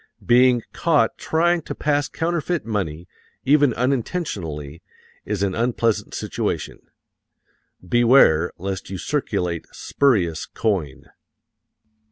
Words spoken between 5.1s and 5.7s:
is an